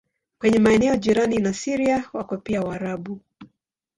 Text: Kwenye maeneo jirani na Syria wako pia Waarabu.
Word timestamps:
Kwenye 0.39 0.59
maeneo 0.59 0.95
jirani 0.95 1.37
na 1.37 1.53
Syria 1.53 2.03
wako 2.13 2.37
pia 2.37 2.61
Waarabu. 2.61 3.19